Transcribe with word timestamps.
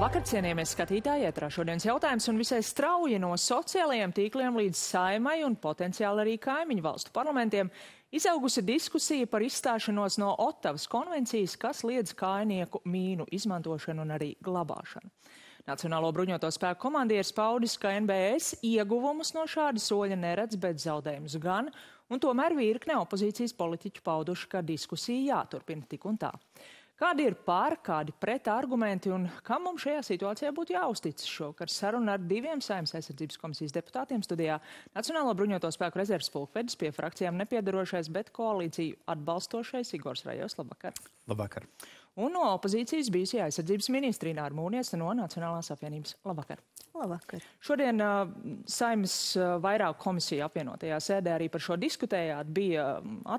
Vakar 0.00 0.22
cienījamies 0.24 0.70
skatītāji 0.72 1.26
ētrā 1.28 1.50
šodienas 1.52 1.84
jautājums 1.84 2.24
un 2.30 2.38
visai 2.40 2.62
strauji 2.64 3.18
no 3.20 3.34
sociālajiem 3.36 4.14
tīkliem 4.16 4.54
līdz 4.56 4.78
saimai 4.80 5.42
un 5.44 5.58
potenciāli 5.60 6.22
arī 6.22 6.36
kaimiņu 6.40 6.84
valstu 6.86 7.12
parlamentiem 7.12 7.68
izaugusi 8.16 8.64
diskusija 8.64 9.28
par 9.28 9.44
izstāšanos 9.44 10.16
no 10.22 10.30
Ottavas 10.40 10.88
konvencijas, 10.88 11.58
kas 11.60 11.84
liedz 11.84 12.14
kainieku 12.16 12.80
mīnu 12.88 13.28
izmantošanu 13.28 14.06
un 14.06 14.16
arī 14.16 14.30
glabāšanu. 14.40 15.12
Nacionālo 15.68 16.08
bruņoto 16.16 16.48
spēku 16.48 16.86
komandieris 16.86 17.34
paudis, 17.36 17.76
ka 17.76 17.92
NBS 18.00 18.62
ieguvumus 18.64 19.34
no 19.36 19.44
šāda 19.44 19.84
soļa 19.84 20.16
neredz, 20.16 20.56
bet 20.56 20.80
zaudējumus 20.80 21.36
gan, 21.44 21.68
un 22.08 22.24
tomēr 22.24 22.56
virkne 22.56 22.96
opozīcijas 23.04 23.52
politiķu 23.52 24.08
pauduši, 24.08 24.48
ka 24.48 24.64
diskusija 24.64 25.36
jāturpina 25.36 25.84
tik 25.92 26.08
un 26.08 26.16
tā. 26.24 26.32
Kādi 27.00 27.24
ir 27.24 27.34
pār, 27.46 27.78
kādi 27.80 28.12
pret 28.20 28.48
argumenti 28.52 29.08
un 29.08 29.22
kam 29.46 29.62
mums 29.64 29.86
šajā 29.86 30.02
situācijā 30.04 30.50
būtu 30.52 30.74
jāuzticas 30.74 31.30
šokar 31.32 31.72
saruna 31.72 32.18
ar 32.18 32.26
diviem 32.28 32.60
saimnes 32.60 32.92
aizsardzības 32.98 33.40
komisijas 33.40 33.72
deputātiem 33.72 34.20
studijā 34.26 34.58
Nacionālo 34.92 35.32
bruņoto 35.38 35.70
spēku 35.72 35.96
rezerves 35.96 36.28
pulkvedis 36.34 36.76
pie 36.76 36.90
frakcijām 36.92 37.40
nepiedarošais, 37.40 38.12
bet 38.12 38.28
koalīciju 38.36 38.98
atbalstošais 39.14 39.94
Igors 39.96 40.26
Rajos. 40.28 40.58
Labvakar! 40.60 41.00
Labvakar! 41.32 41.70
Un 42.20 42.36
no 42.36 42.44
opozīcijas 42.58 43.08
bijusī 43.14 43.40
aizsardzības 43.46 43.88
ministri 43.96 44.34
Ināra 44.34 44.52
Mūnies 44.52 44.92
no 45.00 45.08
Nacionālās 45.16 45.72
apvienības. 45.72 46.18
Labvakar! 46.28 46.60
Labvakar. 47.00 47.40
Šodien 47.64 48.02
uh, 48.02 48.28
saimnes 48.68 49.14
uh, 49.38 49.54
vairāk 49.62 49.96
komisiju 50.02 50.44
apvienotajā 50.44 50.98
sēdē 51.00 51.36
arī 51.36 51.46
par 51.52 51.62
šo 51.64 51.78
diskutējāt. 51.80 52.50
Bija 52.52 52.86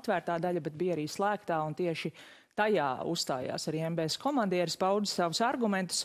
atvērtā 0.00 0.38
daļa, 0.42 0.62
bet 0.64 0.78
bija 0.80 0.96
arī 0.96 1.04
slēgtā 1.10 1.60
un 1.62 1.76
tieši 1.78 2.10
Tajā 2.52 2.86
uzstājās 3.08 3.64
arī 3.70 3.80
MBS 3.88 4.18
komandieris, 4.20 4.76
paudis 4.76 5.14
savus 5.16 5.40
argumentus. 5.44 6.02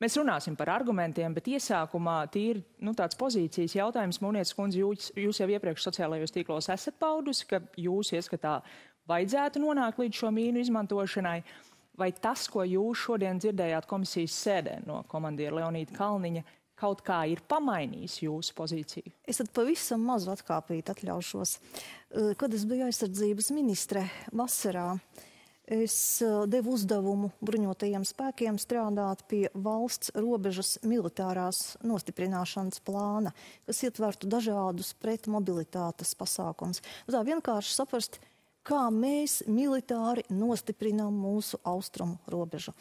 Mēs 0.00 0.14
runāsim 0.16 0.54
par 0.56 0.70
argumentiem, 0.72 1.34
bet 1.36 1.50
iesākumā 1.52 2.22
tīri 2.32 2.62
nu, 2.80 2.94
tāds 2.96 3.18
pozīcijas 3.20 3.74
jautājums. 3.76 4.22
Mūnietis 4.24 4.56
kundze, 4.56 4.80
jūs, 4.80 5.10
jūs 5.12 5.42
jau 5.42 5.50
iepriekš 5.52 5.84
sociālajos 5.90 6.32
tīklos 6.32 6.70
esat 6.72 6.96
paudusi, 7.02 7.44
ka 7.50 7.60
jūs 7.76 8.14
ieskatā 8.16 8.62
vajadzētu 9.12 9.60
nonākt 9.60 10.00
līdz 10.00 10.22
šo 10.22 10.32
mīnu 10.32 10.64
izmantošanai. 10.64 11.42
Vai 12.00 12.14
tas, 12.16 12.46
ko 12.48 12.64
jūs 12.64 13.04
šodien 13.04 13.36
dzirdējāt 13.42 13.84
komisijas 13.90 14.40
sēdē 14.40 14.80
no 14.86 15.02
komandiera 15.10 15.58
Leonīta 15.58 15.98
Kalniņa, 15.98 16.46
kaut 16.80 17.04
kā 17.04 17.26
ir 17.28 17.44
pamainījis 17.44 18.22
jūsu 18.22 18.56
pozīciju? 18.56 19.18
Es 19.28 19.42
tad 19.42 19.52
pavisam 19.52 20.08
mazu 20.08 20.32
atkāpīt 20.32 20.94
atļaušos. 20.94 21.58
Kad 22.40 22.56
es 22.56 22.64
biju 22.64 22.88
aizsardzības 22.88 23.52
ministre 23.52 24.06
vasarā, 24.32 24.94
uh, 24.96 25.26
es 25.70 25.94
uh, 26.24 26.42
devu 26.50 26.74
uzdevumu 26.76 27.30
bruņotajiem 27.44 28.04
spēkiem 28.08 28.58
strādāt 28.60 29.22
pie 29.30 29.44
valsts 29.54 30.12
robežas 30.18 30.76
militārās 30.82 31.78
nostiprināšanas 31.86 32.82
plāna, 32.84 33.32
kas 33.68 33.84
ietvertu 33.86 34.28
dažādus 34.30 34.92
pretmobilitātes 35.00 36.16
pasākums. 36.18 36.82
Tā 37.06 37.22
vienkārši 37.26 37.76
saprast, 37.76 38.20
kā 38.66 38.82
mēs 38.92 39.40
militāri 39.48 40.24
nostiprinām 40.32 41.14
mūsu 41.16 41.60
austrumu 41.66 42.18
robežu. 42.30 42.74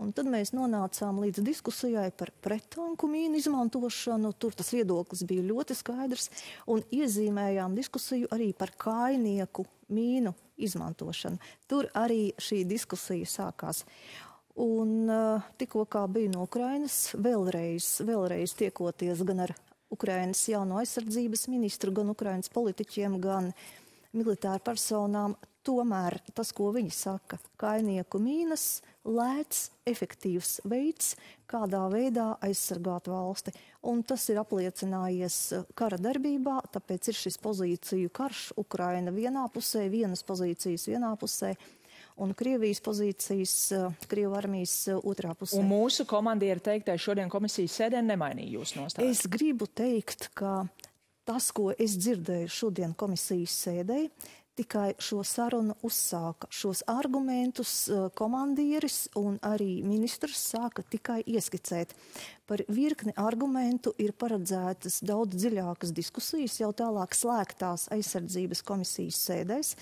Un 0.00 0.12
tad 0.16 0.28
mēs 0.30 0.54
nonācām 0.56 1.20
līdz 1.24 1.44
diskusijai 1.46 2.08
par 2.16 2.32
pretanku 2.44 3.08
mīnu 3.10 3.40
izmantošanu. 3.40 4.32
Tur 4.40 4.56
tas 4.56 4.72
viedoklis 4.74 5.26
bija 5.28 5.44
ļoti 5.46 5.76
skaidrs 5.76 6.30
un 6.72 6.84
iezīmējām 6.94 7.76
diskusiju 7.76 8.30
arī 8.34 8.52
par 8.56 8.72
kainieku 8.80 9.66
mīnu 9.92 10.32
izmantošanu. 10.56 11.38
Tur 11.68 11.90
arī 11.94 12.30
šī 12.40 12.64
diskusija 12.68 13.28
sākās. 13.28 13.84
Un 14.56 15.04
uh, 15.12 15.44
tikko 15.60 15.84
kā 15.84 16.06
bija 16.08 16.32
no 16.32 16.46
Ukrainas, 16.46 17.10
vēlreiz, 17.12 17.98
vēlreiz 18.08 18.54
tiekoties 18.56 19.20
gan 19.28 19.44
ar 19.44 19.52
Ukrainas 19.92 20.40
jauno 20.48 20.80
aizsardzības 20.80 21.44
ministru, 21.52 21.92
gan 21.92 22.08
Ukrainas 22.10 22.48
politiķiem, 22.54 23.18
gan 23.20 23.52
militāru 24.16 24.64
personām, 24.64 25.36
tomēr 25.66 26.18
tas, 26.34 26.52
ko 26.54 26.70
viņi 26.74 26.92
saka, 26.94 27.38
kainieku 27.60 28.20
mīnas, 28.22 28.80
lēts, 29.06 29.70
efektīvs 29.86 30.60
veids, 30.68 31.14
kādā 31.50 31.84
veidā 31.92 32.32
aizsargāt 32.44 33.10
valsti. 33.10 33.54
Un 33.86 34.02
tas 34.06 34.24
ir 34.30 34.40
apliecinājies 34.42 35.38
kara 35.78 35.98
darbībā, 36.02 36.58
tāpēc 36.74 37.10
ir 37.10 37.18
šis 37.18 37.38
pozīciju 37.42 38.12
karš 38.14 38.52
Ukraina 38.62 39.14
vienā 39.14 39.46
pusē, 39.54 39.86
vienas 39.92 40.24
pozīcijas 40.26 40.88
vienā 40.90 41.14
pusē. 41.20 41.54
Un 42.16 42.32
Krievijas 42.32 42.80
pozīcijas, 42.80 43.54
Krievu 44.08 44.38
armijas 44.38 44.74
otrā 45.02 45.34
pusē. 45.36 45.58
Un 45.60 45.68
mūsu 45.68 46.06
komandieri 46.08 46.62
teiktais 46.64 47.02
šodien 47.04 47.28
komisijas 47.32 47.76
sēdē 47.76 48.00
nemainīja 48.06 48.56
jūsu 48.56 48.80
nostāju. 48.80 49.12
Es 49.12 49.26
gribu 49.28 49.68
teikt, 49.68 50.30
ka 50.36 50.62
tas, 51.26 51.50
ko 51.52 51.72
es 51.74 51.96
dzirdēju 51.98 52.50
šodien 52.52 52.94
komisijas 52.98 53.54
sēdē, 53.66 54.00
tikai 54.56 54.94
šo 55.02 55.20
sarunu 55.26 55.74
uzsāka. 55.84 56.48
Šos 56.50 56.82
argumentus 56.88 57.72
eh, 57.88 58.06
komandieris 58.16 59.06
un 59.20 59.36
arī 59.44 59.82
ministrs 59.84 60.40
sāka 60.54 60.84
tikai 60.86 61.20
ieskicēt. 61.28 61.92
Par 62.48 62.62
virkni 62.72 63.12
argumentu 63.20 63.92
ir 64.00 64.14
paredzētas 64.16 65.02
daudz 65.06 65.36
dziļākas 65.36 65.92
diskusijas 65.96 66.60
jau 66.62 66.72
tālāk 66.76 67.16
slēgtās 67.16 67.90
aizsardzības 67.96 68.64
komisijas 68.66 69.20
sēdēs, 69.28 69.74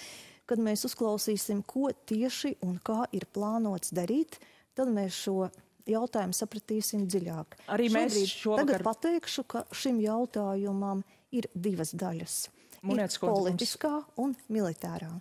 kad 0.50 0.61
mēs 0.61 0.84
uzklausīsim, 0.88 1.62
ko 1.66 1.93
tieši 2.09 2.56
un 2.66 2.81
kā 2.84 3.05
ir 3.16 3.28
plānots 3.32 3.94
darīt, 3.94 4.41
tad 4.75 4.91
mēs 4.93 5.22
šo 5.25 5.47
jautājumu 5.88 6.34
sapratīsim 6.37 7.06
dziļāk. 7.09 7.59
Arī 7.72 7.91
mēs 7.93 8.16
šovakar... 8.32 8.65
Tagad 8.65 8.87
pateikšu, 8.88 9.44
ka 9.49 9.65
šim 9.76 10.00
jautājumam 10.03 11.05
ir 11.05 11.15
divas 11.54 11.94
daļas. 11.96 12.38
Munētas 12.84 13.20
politiskā 13.22 13.96
un 14.20 14.34
militārā. 14.52 15.12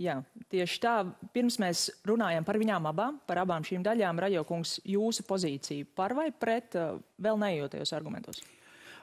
Jā, 0.00 0.20
tieši 0.50 0.78
tā. 0.82 0.94
Pirms 1.34 1.58
mēs 1.60 1.88
runājam 2.06 2.46
par 2.46 2.58
viņām 2.60 2.86
abām, 2.90 3.18
par 3.26 3.42
abām 3.42 3.66
šīm 3.66 3.82
daļām, 3.86 4.22
Rajokungs, 4.22 4.78
jūsu 4.88 5.26
pozīcija 5.28 5.88
par 5.98 6.14
vai 6.16 6.30
pret 6.32 6.76
uh, 6.78 6.96
vēl 7.20 7.38
neiejotajos 7.42 7.92
argumentos? 7.98 8.42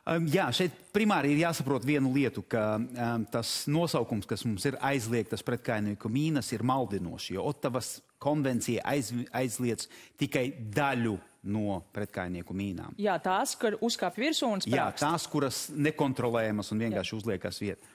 Jā, 0.08 0.46
šeit 0.56 0.76
primāri 0.96 1.34
ir 1.34 1.42
jāsaprot 1.42 1.84
vienu 1.84 2.14
lietu, 2.16 2.40
ka 2.48 2.78
um, 2.80 3.24
tas 3.28 3.66
nosaukums, 3.68 4.28
kas 4.30 4.46
mums 4.48 4.64
ir 4.70 4.78
aizliegtas 4.80 5.44
pretkainieku 5.44 6.08
mīnas, 6.12 6.54
ir 6.56 6.64
maldinošs, 6.68 7.34
jo 7.36 7.44
Ottavas 7.50 7.98
konvencija 8.24 8.86
aiz, 8.88 9.12
aizliedz 9.36 9.90
tikai 10.20 10.46
daļu 10.74 11.18
no 11.52 11.82
pretkainieku 11.96 12.56
mīnām. 12.56 12.96
Jā, 13.02 13.18
tās, 13.24 13.58
kur 13.60 13.76
uzkāpj 13.84 14.24
virsū 14.24 14.48
un 14.48 14.64
sprākst. 14.64 14.78
Jā, 14.78 14.88
tās, 15.02 15.28
kuras 15.32 15.60
nekontrolējamas 15.76 16.72
un 16.72 16.86
vienkārši 16.86 17.14
Jā. 17.14 17.20
uzliekas 17.20 17.62
vietā. 17.64 17.94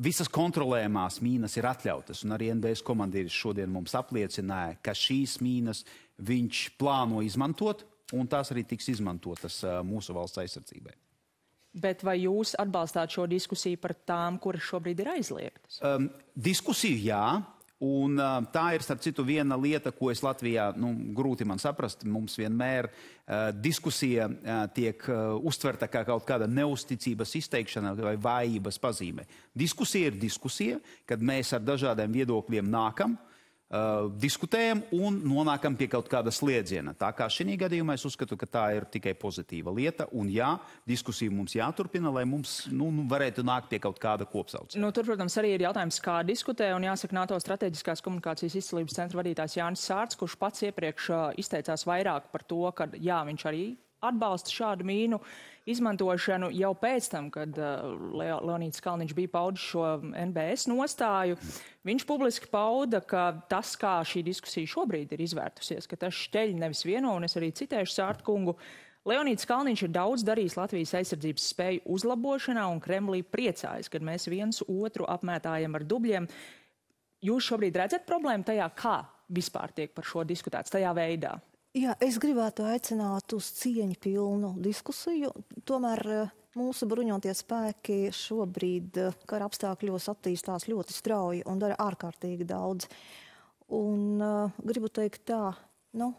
Visas 0.00 0.30
kontrolējumās 0.30 1.18
mīnas 1.24 1.56
ir 1.58 1.66
atļautas, 1.66 2.22
un 2.24 2.36
arī 2.36 2.52
NBS 2.54 2.84
komandieris 2.86 3.34
šodien 3.34 3.72
mums 3.74 3.96
apliecināja, 3.98 4.78
ka 4.84 4.94
šīs 4.94 5.40
mīnas 5.42 5.82
viņš 6.24 6.64
plāno 6.80 7.24
izmantot, 7.26 7.84
un 8.14 8.28
tās 8.30 8.52
arī 8.54 8.64
tiks 8.70 8.92
izmantotas 8.94 9.60
mūsu 9.86 10.14
valsts 10.14 10.40
aizsardzībai. 10.44 10.94
Bet 11.70 12.02
vai 12.02 12.16
jūs 12.24 12.56
atbalstāt 12.58 13.12
šo 13.14 13.28
diskusiju 13.30 13.78
par 13.78 13.94
tām, 14.08 14.40
kuras 14.42 14.64
šobrīd 14.66 15.04
ir 15.04 15.12
aizliegtas? 15.12 15.78
Um, 15.86 16.08
diskusiju 16.34 16.98
jā, 17.04 17.24
Un, 17.80 18.18
uh, 18.20 18.42
tā 18.52 18.74
ir, 18.76 18.82
starp 18.84 19.00
citu, 19.00 19.24
viena 19.24 19.56
lieta, 19.56 19.88
ko 19.96 20.10
es 20.12 20.20
Latvijā 20.20 20.66
nu, 20.76 20.90
grūti 21.16 21.46
man 21.48 21.56
saprast. 21.56 22.02
Mums 22.04 22.34
vienmēr 22.36 22.90
uh, 22.90 23.46
diskusija 23.56 24.26
uh, 24.28 24.66
tiek 24.76 25.00
uh, 25.08 25.38
uztverta 25.48 25.88
kā 25.88 26.02
kaut 26.04 26.26
kāda 26.28 26.44
neusticības 26.44 27.32
izteikšana 27.40 27.94
vai 27.96 28.18
vājības 28.20 28.76
pazīme. 28.84 29.24
Diskusija 29.56 30.12
ir 30.12 30.20
diskusija, 30.20 30.76
kad 31.08 31.24
mēs 31.24 31.54
ar 31.56 31.64
dažādiem 31.64 32.12
viedokļiem 32.20 32.68
nākam. 32.68 33.16
Uh, 33.16 33.29
uh, 33.70 34.08
diskutējam 34.20 34.82
un 34.96 35.20
nonākam 35.24 35.76
pie 35.78 35.88
kaut 35.90 36.08
kāda 36.10 36.32
sliedziena. 36.34 36.94
Tā 36.98 37.10
kā 37.16 37.28
šī 37.30 37.56
gadījumā 37.60 37.96
es 37.98 38.04
uzskatu, 38.06 38.38
ka 38.38 38.46
tā 38.46 38.64
ir 38.76 38.86
tikai 38.90 39.14
pozitīva 39.18 39.72
lieta. 39.74 40.08
Un 40.16 40.30
jā, 40.32 40.52
diskusija 40.88 41.32
mums 41.34 41.54
jāturpina, 41.56 42.12
lai 42.14 42.26
mums 42.28 42.64
nu, 42.70 42.90
nu, 42.94 43.06
varētu 43.10 43.44
nākt 43.46 43.70
pie 43.72 43.80
kaut 43.82 44.00
kāda 44.02 44.28
kopsaucēja. 44.30 44.80
Nu, 44.82 44.92
tur, 44.94 45.08
protams, 45.08 45.36
arī 45.40 45.54
ir 45.56 45.66
jautājums, 45.66 46.00
kā 46.04 46.20
diskutē. 46.26 46.72
Un 46.76 46.88
jāsaka, 46.88 47.16
NATO 47.16 47.38
strateģiskās 47.40 48.04
komunikācijas 48.06 48.58
izcelības 48.60 48.98
centra 48.98 49.22
vadītājs 49.22 49.58
Jānis 49.60 49.86
Sārts, 49.86 50.18
kurš 50.20 50.38
pats 50.40 50.66
iepriekš 50.68 51.12
uh, 51.14 51.22
izteicās 51.40 51.86
vairāk 51.88 52.30
par 52.34 52.46
to, 52.46 52.64
ka 52.76 52.90
jā, 52.98 53.22
viņš 53.28 53.48
arī 53.50 53.64
atbalsta 54.04 54.52
šādu 54.52 54.86
mīnu 54.88 55.20
izmantošanu 55.70 56.50
jau 56.56 56.72
pēc 56.78 57.08
tam, 57.12 57.28
kad 57.32 57.56
uh, 57.60 57.84
Leonīds 58.16 58.82
Kalniņš 58.82 59.14
bija 59.16 59.32
paudis 59.32 59.64
šo 59.72 59.86
NBS 60.02 60.68
nostāju. 60.70 61.38
Viņš 61.86 62.06
publiski 62.08 62.50
pauda, 62.52 63.02
ka 63.04 63.30
tas, 63.50 63.74
kā 63.80 63.98
šī 64.06 64.24
diskusija 64.26 64.70
šobrīd 64.74 65.12
ir 65.14 65.24
izvērtusies, 65.26 65.88
ka 65.90 65.98
tas 66.00 66.16
šķeļ 66.16 66.56
nevis 66.60 66.84
vieno, 66.88 67.14
un 67.16 67.28
es 67.28 67.36
arī 67.38 67.52
citēšu 67.56 67.96
Sārtu 67.96 68.26
kungu. 68.26 68.56
Leonīds 69.08 69.46
Kalniņš 69.48 69.86
ir 69.86 69.92
daudz 69.94 70.24
darījis 70.28 70.58
Latvijas 70.58 70.92
aizsardzības 70.98 71.46
spēju 71.54 71.84
uzlabošanā, 71.94 72.66
un 72.68 72.82
Kremlī 72.84 73.22
priecājas, 73.24 73.88
kad 73.92 74.04
mēs 74.04 74.28
viens 74.28 74.60
otru 74.66 75.08
apmētājam 75.08 75.78
ar 75.78 75.86
dubļiem. 75.88 76.28
Jūs 77.24 77.48
šobrīd 77.48 77.78
redzat 77.80 78.04
problēmu 78.08 78.44
tajā, 78.48 78.68
kā 78.76 78.98
vispār 79.32 79.72
tiek 79.76 79.94
par 79.96 80.08
šo 80.08 80.24
diskutēts, 80.28 80.72
tajā 80.72 80.92
veidā? 80.96 81.38
Jā, 81.70 81.92
es 82.02 82.16
gribētu 82.18 82.64
aicināt 82.66 83.30
uz 83.36 83.46
cieņu 83.60 83.94
pilnu 84.02 84.48
diskusiju. 84.58 85.28
Tomēr 85.62 86.00
uh, 86.10 86.32
mūsu 86.58 86.88
bruņotie 86.90 87.30
spēki 87.38 87.98
šobrīd 88.10 88.98
uh, 88.98 89.20
kara 89.30 89.46
apstākļos 89.46 90.08
attīstās 90.10 90.66
ļoti 90.66 90.96
strauji 90.96 91.44
un 91.46 91.62
dara 91.62 91.76
ārkārtīgi 91.78 92.48
daudz. 92.50 92.88
Un 93.70 94.18
uh, 94.18 94.58
gribu 94.66 94.90
teikt 94.90 95.22
tā, 95.30 95.52
nu, 95.94 96.10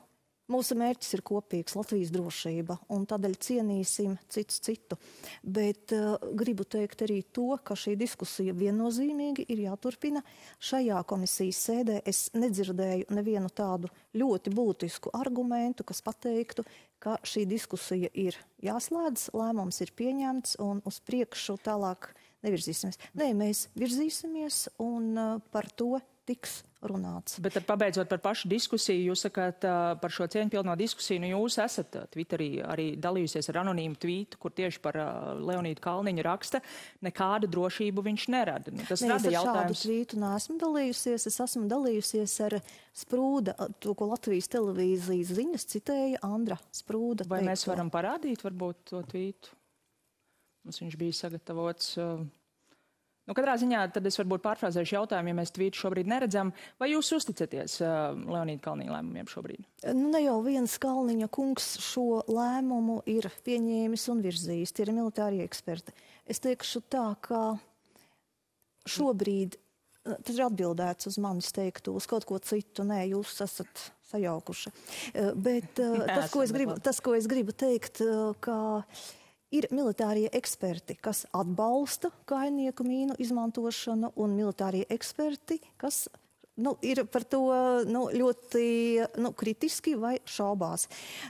Mūsu 0.51 0.75
mērķis 0.75 1.15
ir 1.15 1.21
kopīgs 1.23 1.75
Latvijas 1.77 2.11
drošība, 2.11 2.75
un 2.91 3.05
tādēļ 3.07 3.35
cienīsim 3.45 4.17
cits 4.31 4.59
citu. 4.65 4.97
Bet 5.43 5.93
uh, 5.95 6.17
gribu 6.37 6.65
teikt 6.67 7.05
arī 7.05 7.21
to, 7.31 7.53
ka 7.63 7.77
šī 7.79 7.93
diskusija 7.99 8.55
viennozīmīgi 8.57 9.45
ir 9.53 9.63
jāturpina. 9.67 10.23
Šajā 10.59 10.99
komisijas 11.07 11.61
sēdē 11.69 12.01
es 12.09 12.25
nedzirdēju 12.35 13.07
nevienu 13.15 13.51
tādu 13.55 13.91
ļoti 14.17 14.51
būtisku 14.55 15.13
argumentu, 15.15 15.87
kas 15.87 16.03
pateiktu, 16.03 16.65
ka 17.01 17.15
šī 17.23 17.45
diskusija 17.49 18.11
ir 18.11 18.35
jāslēdz, 18.65 19.29
lēmums 19.37 19.79
ir 19.85 19.95
pieņemts 19.95 20.59
un 20.61 20.83
uz 20.85 20.99
priekšu 21.07 21.61
tālāk 21.63 22.11
nevirzīsimies. 22.45 22.99
Nē, 23.17 23.31
mēs 23.37 23.67
virzīsimies 23.79 24.65
un 24.83 25.13
uh, 25.15 25.35
par 25.53 25.69
to 25.77 25.95
tiks 26.27 26.61
runāts. 26.81 27.37
Bet 27.41 27.59
pabeidzot 27.67 28.09
par 28.09 28.21
pašu 28.23 28.49
diskusiju, 28.49 29.11
jūs 29.11 29.23
sakāt 29.27 29.65
par 30.01 30.13
šo 30.13 30.25
cieņpilno 30.31 30.73
diskusiju, 30.79 31.21
nu 31.21 31.29
jūs 31.29 31.59
esat 31.61 31.97
Twitterī 32.13 32.49
arī 32.65 32.87
dalījusies 33.01 33.51
ar 33.51 33.61
anonīmu 33.61 33.99
tvītu, 34.01 34.39
kur 34.41 34.53
tieši 34.57 34.81
par 34.83 34.97
Leonīdu 35.41 35.83
Kalniņu 35.83 36.25
raksta, 36.25 36.61
nekādu 37.05 37.49
drošību 37.53 38.05
viņš 38.09 38.27
nerada. 38.33 38.73
Nu, 38.73 38.85
tas 38.89 39.05
Nē, 39.05 39.13
rada 39.13 39.33
jautājums. 39.35 39.77
Es 39.77 39.83
šādu 39.83 39.87
tvītu 39.87 40.21
neesmu 40.23 40.57
dalījusies, 40.65 41.29
es 41.29 41.39
esmu 41.47 41.65
dalījusies 41.71 42.37
ar 42.47 42.59
Sprūda, 43.01 43.55
to, 43.79 43.93
ko 43.95 44.09
Latvijas 44.09 44.49
televīzijas 44.51 45.31
ziņas 45.37 45.69
citēja 45.71 46.25
Andra 46.27 46.57
Sprūda. 46.75 47.29
Vai 47.29 47.39
teikto. 47.39 47.51
mēs 47.53 47.65
varam 47.69 47.93
parādīt 47.93 48.43
varbūt 48.43 48.91
to 48.91 48.99
tvītu? 49.13 49.55
Mums 50.65 50.81
viņš 50.83 50.97
bija 50.99 51.15
sagatavots. 51.23 51.95
Uh, 52.01 52.25
Nu, 53.31 53.35
katrā 53.37 53.53
ziņā 53.55 53.85
tad 53.95 54.03
es 54.09 54.17
varbūt 54.19 54.41
pārfrāzēšu 54.43 54.97
jautājumu, 54.97 55.31
ja 55.31 55.35
mēs 55.37 55.53
tvītu 55.55 55.79
šobrīd 55.79 56.09
neredzam, 56.11 56.49
vai 56.81 56.89
jūs 56.91 57.13
uzticaties 57.15 57.77
uh, 57.79 58.09
Leonīda 58.27 58.59
Kalniņa 58.65 58.91
lēmumiem 58.91 59.29
šobrīd? 59.31 59.61
Nu, 59.95 60.09
ne 60.11 60.19
jau 60.19 60.33
viens 60.43 60.73
Kalniņa 60.83 61.29
kungs 61.31 61.69
šo 61.79 62.25
lēmumu 62.27 62.97
ir 63.07 63.29
pieņēmis 63.45 64.03
un 64.11 64.19
virzījis, 64.25 64.75
tie 64.75 64.83
ir 64.83 64.91
militārie 64.97 65.45
eksperti. 65.45 65.95
Es 66.27 66.43
teikšu 66.43 66.83
tā, 66.91 67.05
ka 67.23 67.39
šobrīd 68.97 69.55
uh, 69.55 70.19
tas 70.19 70.35
ir 70.35 70.43
atbildēts 70.49 71.07
uz 71.13 71.21
manis 71.23 71.55
teiktu, 71.55 71.95
uz 71.95 72.09
kaut 72.11 72.27
ko 72.27 72.41
citu. 72.43 72.83
Nē, 72.83 73.05
jūs 73.13 73.37
esat 73.47 73.87
sajaukuši. 74.11 74.75
Uh, 74.75 75.31
bet 75.39 75.79
uh, 75.79 76.03
tas, 76.17 76.27
ko 76.35 76.43
gribu, 76.51 76.75
tas, 76.83 76.99
ko 76.99 77.15
es 77.15 77.31
gribu 77.31 77.55
teikt, 77.55 78.03
ka 78.43 78.59
Ir 79.51 79.65
militārie 79.75 80.29
eksperti, 80.31 80.95
kas 81.03 81.25
atbalsta 81.35 82.07
kainieku 82.29 82.85
mīnu 82.87 83.17
izmantošanu, 83.19 84.13
un 84.15 84.35
militārie 84.37 84.85
eksperti, 84.87 85.57
kas 85.75 86.05
nu, 86.55 86.75
ir 86.81 87.03
par 87.11 87.23
to 87.23 87.41
nu, 87.87 88.03
ļoti 88.13 88.65
nu, 89.21 89.31
kritiski 89.37 89.93
vai 89.99 90.17
šaubās. 90.27 90.87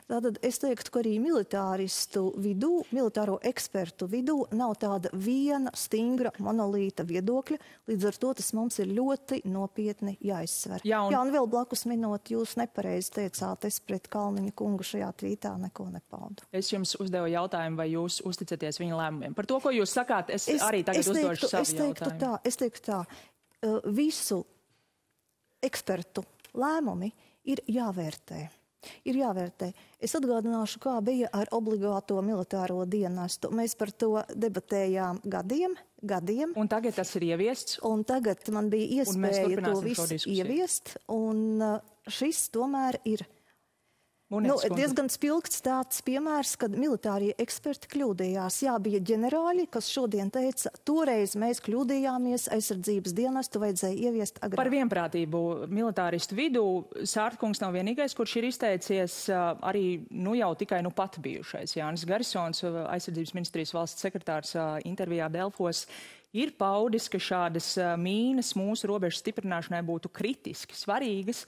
Tātad 0.09 0.39
es 0.45 0.59
teiktu, 0.62 0.91
ka 0.94 1.01
arī 1.03 1.15
militāristu 1.21 2.31
vidū, 2.41 2.81
militāro 2.91 3.38
ekspertu 3.45 4.07
vidū 4.12 4.38
nav 4.57 4.75
tāda 4.81 5.12
viena 5.13 5.73
stingra 5.77 6.33
monolīta 6.41 7.06
viedokļa, 7.07 7.59
līdz 7.91 8.07
ar 8.09 8.19
to 8.23 8.33
tas 8.41 8.51
mums 8.57 8.79
ir 8.81 8.91
ļoti 8.95 9.44
nopietni 9.51 10.18
jāizsver. 10.25 10.85
Jā, 10.88 11.03
un, 11.06 11.13
Jā, 11.13 11.21
un 11.21 11.33
vēl 11.35 11.50
blakus 11.51 11.85
minot, 11.89 12.31
jūs 12.33 12.57
nepareizi 12.59 13.13
teicāt, 13.21 13.68
es 13.69 13.79
pret 13.83 14.09
Kalniņa 14.12 14.56
kungu 14.57 14.85
šajā 14.88 15.12
tvītā 15.21 15.53
neko 15.62 15.89
nepaudu. 15.94 16.47
Es 16.56 16.71
jums 16.73 16.95
uzdevu 17.01 17.29
jautājumu, 17.31 17.79
vai 17.79 17.91
jūs 17.94 18.21
uzticaties 18.27 18.81
viņa 18.81 18.97
lēmumiem. 19.03 19.35
Par 19.38 19.50
to, 19.50 19.59
ko 19.63 19.73
jūs 19.75 19.94
sakāt, 19.95 20.33
es, 20.33 20.47
es 20.51 20.63
arī 20.65 20.81
tagad 20.88 21.03
es 21.03 21.12
teiktu, 21.12 21.27
uzdošu 21.27 21.51
savu 21.51 21.68
es 21.68 21.75
teiktu 21.75 22.09
jautājumu. 22.09 22.21
Tā, 22.23 22.33
es 22.47 22.59
teiktu 22.59 22.85
tā, 22.88 23.01
visu 23.85 24.41
ekspertu 25.63 26.23
lēmumi 26.57 27.11
ir 27.51 27.61
jāvērtē. 27.71 28.41
Ir 29.05 29.19
jāvērtē. 29.19 29.67
Es 30.01 30.15
atgādināšu, 30.17 30.79
kā 30.81 30.95
bija 31.05 31.29
ar 31.37 31.51
obligāto 31.53 32.17
militāro 32.25 32.81
dienestu. 32.89 33.51
Mēs 33.53 33.75
par 33.77 33.91
to 33.93 34.23
debatējām 34.33 35.19
gadiem, 35.29 35.75
gadiem. 36.01 36.55
Un 36.57 36.71
tagad 36.71 36.97
tas 36.97 37.13
ir 37.19 37.27
ieviests? 37.29 37.77
Un 37.85 38.01
tagad 38.09 38.41
man 38.53 38.71
bija 38.73 39.03
iespēja 39.03 39.61
to 39.67 39.75
visu 39.85 40.17
ieviest, 40.33 40.95
un 41.13 41.61
uh, 41.61 41.77
šis 42.09 42.47
tomēr 42.55 42.97
ir 43.05 43.21
Nu, 44.31 44.56
diezgan 44.78 45.10
spilgts 45.12 45.60
tāds 45.66 45.98
piemērs, 46.07 46.54
kad 46.62 46.72
militārie 46.80 47.33
eksperti 47.42 47.89
kļūdījās. 47.92 48.62
Jā, 48.63 48.78
bija 48.80 49.01
ģenerāļi, 49.10 49.66
kas 49.74 49.89
šodien 49.92 50.30
teica, 50.31 50.72
toreiz 50.88 51.33
mēs 51.39 51.60
kļūdījāmies, 51.66 52.45
aizsardzības 52.56 53.16
dienestu 53.18 53.60
vajadzēja 53.60 53.98
ieviest 54.07 54.39
agrāk. 54.39 54.62
Par 54.62 54.72
vienprātību 54.72 55.42
militāristu 55.68 56.38
vidū 56.39 56.63
Sārtkungs 57.04 57.60
nav 57.60 57.75
vienīgais, 57.75 58.16
kurš 58.16 58.38
ir 58.39 58.48
izteicies 58.54 59.18
arī 59.36 60.06
nu 60.16 60.38
jau 60.39 60.54
tikai 60.62 60.80
nu 60.86 60.94
pat 60.95 61.19
bijušais. 61.19 61.75
Jānis 61.75 62.07
Garisons, 62.07 62.63
aizsardzības 62.63 63.36
ministrijas 63.36 63.75
valsts 63.75 64.07
sekretārs 64.07 64.56
intervijā 64.88 65.28
Delfos, 65.33 65.83
ir 66.31 66.54
paudis, 66.56 67.10
ka 67.12 67.19
šādas 67.19 67.74
mīnas 68.00 68.54
mūsu 68.56 68.88
robežu 68.88 69.19
stiprināšanai 69.19 69.83
būtu 69.92 70.13
kritiski 70.16 70.80
svarīgas 70.80 71.44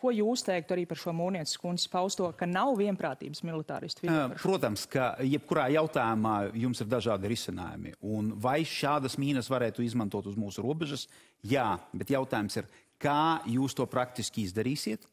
Ko 0.00 0.08
jūs 0.14 0.40
teiktu 0.46 0.72
arī 0.72 0.86
par 0.88 0.96
šo 0.96 1.12
mūnietes 1.12 1.58
kundzes 1.60 1.90
pausto, 1.92 2.30
ka 2.32 2.46
nav 2.48 2.72
vienprātības 2.78 3.42
militāristu 3.44 4.06
vidū? 4.06 4.38
Protams, 4.40 4.86
ka 4.88 5.10
jebkurā 5.20 5.66
jautājumā 5.74 6.36
jums 6.56 6.80
ir 6.80 6.88
dažādi 6.88 7.28
risinājumi. 7.28 7.92
Un 8.08 8.32
vai 8.40 8.62
šādas 8.64 9.18
mīnas 9.20 9.52
varētu 9.52 9.84
izmantot 9.84 10.30
uz 10.30 10.40
mūsu 10.40 10.64
robežas? 10.64 11.04
Jā, 11.44 11.74
bet 11.92 12.14
jautājums 12.16 12.56
ir, 12.62 12.72
kā 13.00 13.42
jūs 13.52 13.76
to 13.76 13.84
praktiski 13.92 14.46
izdarīsiet? 14.48 15.04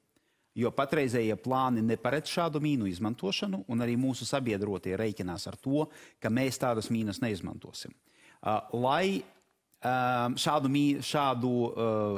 Jo 0.58 0.72
patreizējie 0.74 1.36
plāni 1.44 1.84
neparedz 1.86 2.32
šādu 2.32 2.64
mīnu 2.64 2.88
izmantošanu, 2.90 3.66
un 3.68 3.84
arī 3.84 4.00
mūsu 4.00 4.26
sabiedrotie 4.26 4.96
reiķinās 4.98 5.52
ar 5.52 5.60
to, 5.62 5.86
ka 6.24 6.32
mēs 6.34 6.64
tādas 6.64 6.88
mīnas 6.90 7.20
neizmantosim. 7.22 7.92
Uh, 8.40 8.64
lai 8.80 9.20
uh, 9.20 10.32
šādu, 10.40 10.72
šādu 11.04 11.58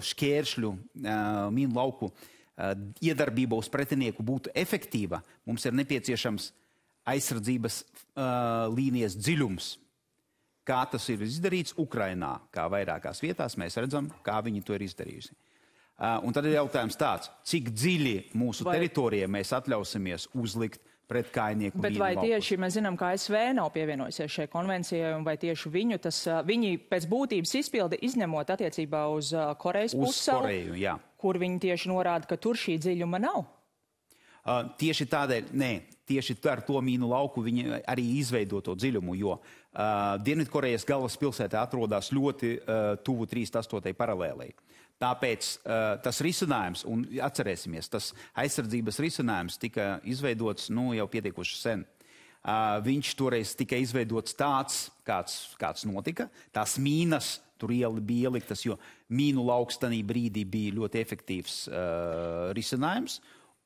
šķēršļu 0.05 0.75
mīnu 1.01 1.74
lauku 1.75 2.13
uh, 2.13 2.27
Eh, 2.29 2.38
iedarbība 3.01 3.60
uz 3.60 3.70
pretinieku 3.72 4.24
būtu 4.25 4.54
efektīva, 4.58 5.22
mums 5.48 5.66
ir 5.66 5.78
nepieciešams 5.80 6.50
aizsardzības 7.10 7.84
uh, 7.84 8.68
līnijas 8.74 9.16
dziļums. 9.18 9.70
Kā 10.68 10.84
tas 10.92 11.08
ir 11.10 11.24
izdarīts 11.25 11.74
Ukrainā, 11.82 12.36
kā 12.54 12.68
vairākās 12.70 13.24
vietās 13.24 13.56
mēs 13.58 13.80
redzam, 13.80 14.12
kā 14.25 14.38
viņi 14.46 14.62
to 14.66 14.75
ir 14.78 14.86
izdarījusi. 14.86 15.34
Uh, 16.00 16.20
un 16.24 16.36
tad 16.36 16.46
ir 16.48 16.56
jautājums 16.60 16.96
tāds, 17.00 17.32
cik 17.48 17.72
dziļi 17.75 18.16
mūsu 18.38 18.68
Vai... 18.68 18.78
teritorijā 18.78 19.28
mēs 19.32 19.51
atļausimies 19.58 20.30
uzlikt 20.38 20.84
pret 21.10 21.32
kainieku. 21.34 21.82
Bet 21.82 21.98
vai 21.98 22.13
tieši 22.20 22.58
mēs 22.62 22.78
zinām, 22.78 22.98
ka 23.00 23.12
ASV 23.16 23.36
nav 23.58 23.72
pievienojusies 23.74 24.36
šai 24.36 24.48
konvencijai, 24.51 25.16
un 25.18 25.25
vai 25.25 25.36
tieši 25.42 25.72
viņu 25.74 26.00
tas, 26.04 26.22
viņi 26.46 26.75
pēc 26.92 27.08
būtības 27.10 27.56
izpildi 27.63 28.01
izņemot 28.06 28.54
attiecībā 28.56 29.08
uz 29.16 29.34
Korejas 29.62 29.98
pussalu, 29.98 30.51
kur 31.20 31.42
viņi 31.42 31.63
tieši 31.66 31.89
norāda, 31.92 32.30
ka 32.30 32.38
tur 32.38 32.60
šī 32.60 32.78
dziļuma 32.86 33.22
nav? 33.25 33.48
Uh, 34.39 34.70
tieši 34.80 35.06
tādēļ, 35.12 35.50
nē, 35.60 35.72
tieši 36.08 36.38
ar 36.50 36.62
to 36.66 36.80
mīnu 36.82 37.10
lauku 37.12 37.44
viņi 37.44 37.82
arī 37.84 38.06
izveido 38.22 38.62
to 38.63 38.74
dziļumu, 38.78 39.18
jo 39.20 39.36
uh, 39.36 40.16
Dienvidkorejas 40.24 40.88
galvaspilsētā 40.88 41.60
atrodas 41.60 42.13
ļoti 42.16 42.54
uh, 42.56 42.96
tuvu 43.04 43.28
38. 43.30 43.94
paralēlei. 44.00 44.54
Tāpēc 45.00 45.50
uh, 45.62 45.96
tas 46.03 46.20
risinājums, 46.25 46.84
un 46.89 47.06
atcerēsimies, 47.24 47.88
tas 47.91 48.12
aizsardzības 48.39 49.00
risinājums 49.00 49.56
tika 49.62 49.94
izveidots 50.03 50.68
nu, 50.75 50.89
jau 50.98 51.08
pietiekuši 51.08 51.56
sen. 51.56 51.86
Uh, 52.39 52.79
viņš 52.84 53.13
toreiz 53.20 53.53
tika 53.60 53.79
izveidots 53.79 54.36
tāds, 54.36 54.88
kāds, 55.08 55.53
kāds 55.60 55.88
notika. 55.88 56.27
Tās 56.56 56.77
mīnas 56.79 57.38
tur 57.60 57.72
ieli 57.75 58.03
bija 58.03 58.29
ieliktas, 58.29 58.63
jo 58.68 58.77
mīnu 59.12 59.44
lauks 59.48 59.79
tajā 59.79 60.03
brīdī 60.08 60.46
bija 60.48 60.75
ļoti 60.77 61.03
efektīvs 61.03 61.60
uh, 61.68 62.51
risinājums. 62.56 63.20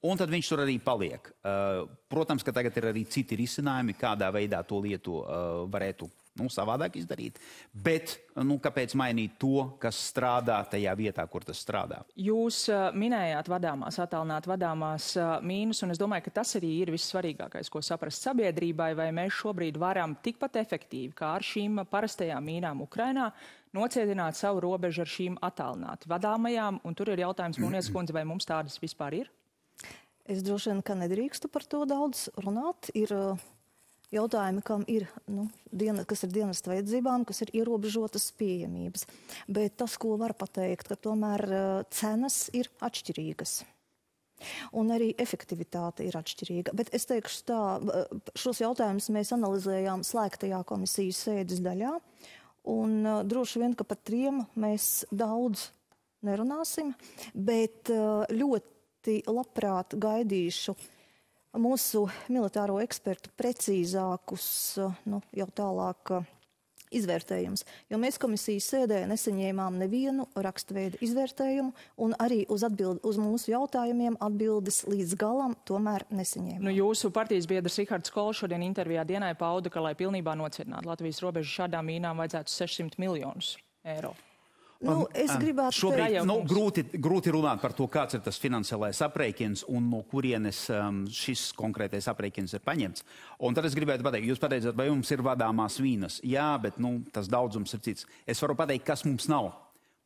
Un 0.04 0.20
tad 0.20 0.34
viņš 0.34 0.50
tur 0.52 0.64
arī 0.66 0.80
paliek. 0.84 1.30
Uh, 1.42 1.86
protams, 2.12 2.44
ka 2.44 2.52
tagad 2.54 2.76
ir 2.78 2.90
arī 2.90 3.06
citi 3.10 3.38
risinājumi, 3.40 3.96
kādā 3.96 4.28
veidā 4.36 4.60
to 4.68 4.82
lietu 4.84 5.22
uh, 5.22 5.64
varētu 5.72 6.10
nu, 6.40 6.50
savādāk 6.52 6.98
izdarīt. 6.98 7.40
Bet 7.74 8.16
nu, 8.42 8.58
kāpēc 8.62 8.96
mainīt 9.00 9.36
to, 9.42 9.68
kas 9.82 10.00
strādā 10.10 10.58
tajā 10.72 10.94
vietā, 10.98 11.26
kur 11.30 11.46
tas 11.46 11.62
strādā? 11.62 12.02
Jūs 12.20 12.64
uh, 12.74 12.88
minējāt 12.98 13.52
vadāmās, 13.54 14.00
attālināt 14.02 14.50
vadāmās 14.50 15.12
uh, 15.20 15.36
mīnus, 15.46 15.84
un 15.86 15.94
es 15.94 16.02
domāju, 16.02 16.28
ka 16.28 16.38
tas 16.42 16.56
arī 16.60 16.72
ir 16.82 16.94
vissvarīgākais, 16.96 17.70
ko 17.74 17.84
saprast 17.86 18.26
sabiedrībai, 18.26 18.94
vai 18.98 19.10
mēs 19.16 19.38
šobrīd 19.42 19.78
varam 19.82 20.18
tikpat 20.26 20.62
efektīvi 20.64 21.14
kā 21.18 21.36
ar 21.38 21.46
šīm 21.46 21.84
parastajām 21.92 22.50
mīnām 22.50 22.82
Ukrainā 22.86 23.30
nocietināt 23.74 24.38
savu 24.38 24.62
robežu 24.64 25.04
ar 25.04 25.10
šīm 25.10 25.38
attālināti 25.44 26.10
vadāmajām, 26.10 26.82
un 26.86 26.98
tur 26.98 27.14
ir 27.14 27.24
jautājums, 27.26 27.62
Mūnies 27.62 27.90
kundze, 27.94 28.14
vai 28.14 28.26
mums 28.28 28.46
tādas 28.50 28.78
vispār 28.82 29.24
ir? 29.24 29.32
Es 30.30 30.44
droši 30.46 30.72
vien, 30.72 30.82
ka 30.86 30.96
nedrīkstu 30.96 31.50
par 31.52 31.66
to 31.68 31.84
daudz 31.90 32.30
runāt. 32.40 32.88
Ir 32.96 33.12
uh, 33.12 33.42
jautājumi, 34.14 34.64
kam 34.66 34.86
ir, 34.92 35.08
nu, 35.32 35.48
diena, 35.72 36.06
kas 36.08 36.26
ir 36.26 36.34
dienas 36.34 36.64
vajadzībām, 36.66 37.26
kas 37.28 37.44
ir 37.46 37.54
ierobežotas 37.58 38.30
pieejamības. 38.40 39.08
Bet 39.52 39.78
tas, 39.82 39.98
ko 40.02 40.16
var 40.22 40.36
pateikt, 40.38 40.88
ka 40.90 41.00
tomēr 41.00 41.46
uh, 41.50 41.62
cenas 41.94 42.48
ir 42.56 42.70
atšķirīgas. 42.84 43.62
Un 44.76 44.92
arī 44.92 45.14
efektivitāte 45.22 46.04
ir 46.04 46.18
atšķirīga. 46.20 46.74
Bet 46.76 46.90
es 46.96 47.08
teikšu 47.08 47.44
tā, 47.48 47.60
šos 48.40 48.60
jautājumus 48.64 49.08
mēs 49.16 49.32
analizējām 49.36 50.04
slēgtajā 50.08 50.64
komisijas 50.68 51.22
sēdes 51.28 51.64
daļā. 51.64 51.94
Un 52.74 53.00
uh, 53.04 53.22
droši 53.28 53.64
vien, 53.64 53.78
ka 53.78 53.88
par 53.88 54.00
tiem 54.04 54.44
mēs 54.60 55.06
daudz 55.12 55.70
nerunāsim, 56.24 56.94
bet 57.36 57.92
uh, 57.92 58.24
ļoti 58.32 59.22
labprāt 59.28 59.98
gaidīšu 60.00 60.76
mūsu 61.60 62.08
militāro 62.32 62.80
ekspertu 62.84 63.34
precīzākus, 63.40 64.46
nu, 65.10 65.24
jau 65.36 65.50
tālāk. 65.56 66.22
Izvērtējums, 66.94 67.64
jo 67.90 67.98
mēs 67.98 68.20
komisijas 68.22 68.68
sēdē 68.70 69.00
nesaņēmām 69.10 69.80
nevienu 69.82 70.28
rakstveidu 70.38 71.00
izvērtējumu, 71.02 71.72
un 72.06 72.14
arī 72.22 72.44
uz, 72.54 72.62
atbild, 72.68 73.00
uz 73.02 73.18
mūsu 73.18 73.50
jautājumiem 73.50 74.20
atbildes 74.22 74.84
līdz 74.86 75.16
galam 75.18 75.56
tomēr 75.66 76.06
nesaņēmām. 76.14 76.62
Nu, 76.62 76.70
jūsu 76.70 77.10
partijas 77.16 77.50
biedrs 77.50 77.80
Rihards 77.82 78.14
Kols 78.14 78.44
šodien 78.44 78.62
intervijā 78.68 79.08
dienai 79.10 79.32
pauda, 79.40 79.74
ka, 79.74 79.82
lai 79.82 79.96
pilnībā 79.98 80.38
nocietinātu 80.38 80.92
Latvijas 80.92 81.24
robežu 81.26 81.50
šādām 81.64 81.90
mīnām, 81.90 82.22
vajadzētu 82.22 82.54
600 82.60 83.02
miljonus 83.02 83.56
eiro. 83.82 84.14
Nu, 84.84 85.06
es 85.16 85.32
gribētu 85.40 85.78
šobrīd 85.78 86.10
teikt, 86.12 86.28
nu, 86.28 86.36
grūti, 86.48 86.84
grūti 87.00 87.32
runāt 87.32 87.62
par 87.62 87.76
to, 87.78 87.86
kāds 87.92 88.18
ir 88.18 88.24
tas 88.26 88.40
finansiālais 88.42 89.00
aprēķins 89.06 89.64
un 89.72 89.86
no 89.92 90.02
kurienes 90.10 90.66
um, 90.76 91.04
šis 91.08 91.52
konkrētais 91.56 92.10
aprēķins 92.12 92.58
ir 92.58 92.64
paņemts. 92.66 93.06
Un 93.48 93.56
tad 93.56 93.70
es 93.70 93.78
gribētu 93.78 94.04
pateikt, 94.04 94.28
jūs 94.28 94.42
pateicāt, 94.44 94.76
vai 94.76 94.90
jums 94.90 95.12
ir 95.16 95.24
vadāmās 95.24 95.80
vīnas. 95.80 96.20
Jā, 96.28 96.50
bet 96.64 96.82
nu, 96.84 96.98
tas 97.16 97.32
daudzums 97.32 97.78
ir 97.78 97.84
cits. 97.86 98.10
Es 98.28 98.44
varu 98.44 98.58
pateikt, 98.60 98.86
kas 98.90 99.06
mums 99.08 99.30
nav. 99.32 99.54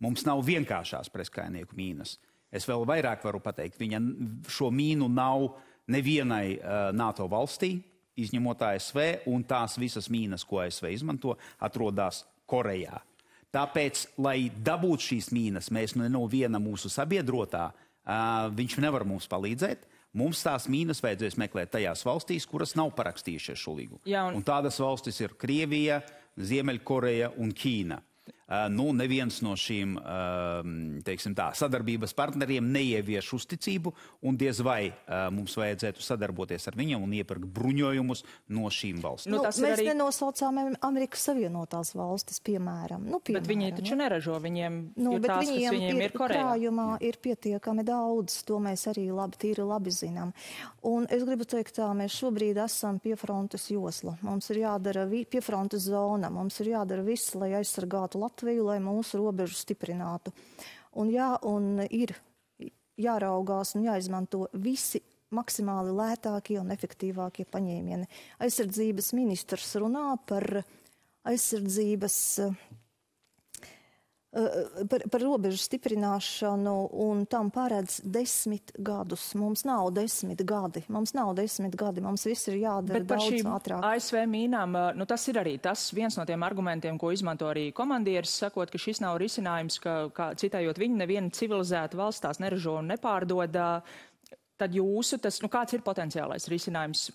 Mums 0.04 0.28
nav 0.28 0.44
vienkāršās 0.46 1.10
preskainieku 1.10 1.78
mīnas. 1.78 2.20
Es 2.54 2.68
vēl 2.70 2.86
vairāk 2.88 3.26
varu 3.26 3.42
pateikt, 3.44 3.80
viņa 3.82 4.02
šo 4.54 4.70
mīnu 4.72 5.10
nav 5.10 5.50
nevienai 5.90 6.58
uh, 6.58 6.78
NATO 6.96 7.26
valstī, 7.32 7.80
izņemot 8.18 8.62
ASV, 8.70 9.04
un 9.30 9.44
tās 9.48 9.78
visas 9.82 10.10
mīnas, 10.14 10.46
ko 10.48 10.62
ASV 10.64 10.90
izmanto, 10.94 11.36
atrodas 11.64 12.24
Korejā. 12.48 13.02
Tāpēc, 13.58 14.04
lai 14.22 14.52
dabūtu 14.54 15.12
šīs 15.12 15.32
mīnas, 15.34 15.72
mēs 15.74 15.96
nu 15.98 16.06
no 16.14 16.26
viena 16.30 16.60
mūsu 16.62 16.92
sabiedrotā, 16.94 17.72
viņš 18.54 18.78
nevar 18.84 19.06
mums 19.08 19.26
palīdzēt. 19.32 19.88
Mums 20.18 20.42
tās 20.46 20.66
mīnas 20.72 21.02
vajadzēs 21.04 21.36
meklēt 21.42 21.74
tajās 21.74 22.04
valstīs, 22.08 22.46
kuras 22.50 22.76
nav 22.78 22.94
parakstījušas 22.98 23.60
šo 23.60 23.76
līgumu. 23.78 24.02
Un... 24.06 24.40
un 24.40 24.46
tādas 24.46 24.80
valstis 24.82 25.20
ir 25.22 25.36
Krievija, 25.38 26.00
Ziemeļkoreja 26.38 27.34
un 27.42 27.52
Ķīna. 27.58 28.00
Uh, 28.48 28.70
nu, 28.72 28.94
neviens 28.96 29.42
no 29.44 29.58
šīm 29.60 29.98
uh, 30.00 31.02
tā, 31.36 31.50
sadarbības 31.60 32.14
partneriem 32.16 32.70
neievieš 32.72 33.34
uzticību, 33.36 33.92
un 34.24 34.38
diez 34.40 34.62
vai 34.64 34.86
uh, 34.88 35.26
mums 35.36 35.58
vajadzētu 35.60 36.00
sadarboties 36.00 36.70
ar 36.72 36.78
viņiem 36.80 37.04
un 37.04 37.16
iepirkt 37.18 37.44
bruņojumus 37.58 38.24
no 38.56 38.72
šīm 38.72 39.02
valstīm. 39.04 39.36
Nu, 39.36 39.42
mēs 39.44 39.60
arī... 39.68 39.90
nenosaucām 39.90 40.62
Amerikas 40.80 41.26
Savienotās 41.28 41.92
valstis, 42.00 42.40
piemēram. 42.48 43.04
Nu, 43.12 43.20
piemēram 43.20 43.44
bet 43.44 43.52
viņi 43.52 43.74
taču 43.82 43.94
ja? 43.98 44.00
neražo, 44.06 44.38
viņiem, 44.40 44.80
nu, 44.96 45.18
ir 45.18 45.28
tās, 45.28 45.44
viņiem, 45.44 45.76
viņiem 45.76 46.00
ir, 46.00 46.08
ir 46.08 46.16
krājumā 46.16 46.88
ir 47.04 47.20
pietiekami 47.28 47.84
daudz, 47.92 48.40
to 48.48 48.62
mēs 48.64 48.88
arī 48.94 49.10
labi, 49.12 49.42
tīri 49.44 49.68
labi 49.68 49.92
zinām. 49.92 50.32
Un 50.88 51.10
es 51.12 51.28
gribu 51.28 51.44
teikt 51.44 51.82
tā, 51.82 51.90
mēs 52.00 52.16
šobrīd 52.16 52.64
esam 52.64 53.04
pie 53.04 53.20
frontes 53.20 53.68
josla. 53.76 54.16
Mums 54.24 54.48
ir 54.56 54.64
jādara 54.64 55.04
pie 55.28 55.44
frontes 55.44 55.92
zona, 55.92 56.32
mums 56.32 56.64
ir 56.64 56.72
jādara 56.78 57.04
viss, 57.04 57.36
lai 57.36 57.52
aizsargātu 57.60 58.24
Latviju. 58.24 58.37
Latviju, 58.38 58.68
lai 58.70 58.78
mūsu 58.78 59.18
robežu 59.18 59.56
stiprinātu. 59.58 60.30
Un, 60.94 61.10
jā, 61.10 61.32
un 61.42 61.80
ir 61.90 62.12
jāraugās 63.02 63.74
un 63.74 63.88
jāizmanto 63.88 64.44
visi 64.54 65.02
maksimāli 65.34 65.96
lētākie 65.98 66.60
un 66.62 66.70
efektīvākie 66.70 67.48
paņēmieni. 67.50 68.06
Aizsardzības 68.46 69.10
ministrs 69.18 69.74
runā 69.82 70.20
par 70.30 70.62
aizsardzības 71.26 72.20
par, 74.90 75.04
par 75.12 75.24
robežu 75.24 75.58
stiprināšanu 75.62 76.74
un 77.06 77.24
tam 77.30 77.50
paredz 77.54 78.02
desmit 78.04 78.74
gadus. 78.76 79.30
Mums 79.40 79.64
nav 79.68 79.90
desmit 79.96 80.44
gadi. 80.48 80.84
Mums 80.92 81.14
nav 81.16 81.34
desmit 81.38 81.76
gadi. 81.80 82.04
Mums 82.04 82.28
viss 82.28 82.50
ir 82.52 82.60
jādara 82.62 83.00
Bet 83.00 83.08
par 83.08 83.22
daudz 83.22 83.32
šīm 83.32 83.52
ātrāk. 83.56 83.86
ASV 83.88 84.20
mīnām, 84.30 84.76
nu 85.00 85.08
tas 85.10 85.28
ir 85.32 85.40
arī 85.42 85.56
tas 85.64 85.88
viens 85.96 86.20
no 86.20 86.26
tiem 86.28 86.44
argumentiem, 86.44 87.00
ko 87.00 87.14
izmanto 87.16 87.48
arī 87.50 87.70
komandieris, 87.76 88.36
sakot, 88.44 88.72
ka 88.74 88.82
šis 88.82 89.02
nav 89.04 89.20
risinājums, 89.24 89.80
ka, 89.84 89.96
kā 90.16 90.32
citējot 90.40 90.82
viņu, 90.82 91.00
neviena 91.00 91.32
civilizēta 91.34 92.00
valsts 92.00 92.26
tās 92.26 92.44
neražo 92.44 92.78
un 92.82 92.92
nepārdod. 92.94 93.56
Tad 94.58 94.74
jūsu, 94.74 95.22
tas, 95.22 95.38
nu 95.44 95.50
kāds 95.54 95.78
ir 95.78 95.86
potenciālais 95.86 96.50
risinājums 96.50 97.08